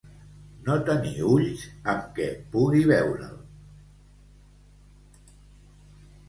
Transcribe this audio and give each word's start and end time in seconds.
No 0.67 0.77
tenir 0.85 1.11
ulls 1.33 1.65
amb 1.93 2.07
què 2.15 2.25
pugui 2.55 2.81
veure'l. 2.93 3.37